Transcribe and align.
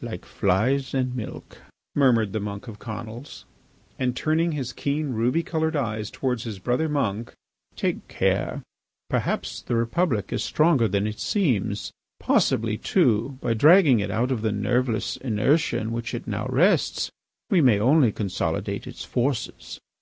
"Like 0.00 0.24
flies 0.24 0.94
in 0.94 1.14
milk," 1.14 1.58
murmured 1.94 2.32
the 2.32 2.40
monk 2.40 2.68
of 2.68 2.78
Conils. 2.78 3.44
And 3.98 4.16
turning 4.16 4.52
his 4.52 4.72
keen 4.72 5.10
ruby 5.12 5.42
coloured 5.42 5.76
eyes 5.76 6.10
towards 6.10 6.44
his 6.44 6.58
brother 6.58 6.88
monk: 6.88 7.34
"Take 7.76 8.08
care. 8.08 8.62
Perhaps 9.10 9.60
the 9.60 9.76
Republic 9.76 10.32
is 10.32 10.42
stronger 10.42 10.88
than 10.88 11.06
it 11.06 11.20
seems. 11.20 11.92
Possibly, 12.18 12.78
too, 12.78 13.36
by 13.42 13.52
dragging 13.52 14.00
it 14.00 14.10
out 14.10 14.30
of 14.30 14.40
the 14.40 14.52
nerveless 14.52 15.18
inertia 15.18 15.76
in 15.80 15.92
which 15.92 16.14
it 16.14 16.26
now 16.26 16.46
rests 16.46 17.10
we 17.50 17.60
may 17.60 17.78
only 17.78 18.10
consolidate 18.10 18.86
its 18.86 19.04
forces. 19.04 19.78